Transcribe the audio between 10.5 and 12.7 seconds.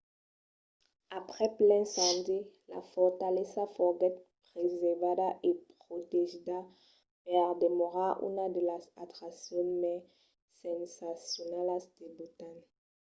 sensacionalas de botan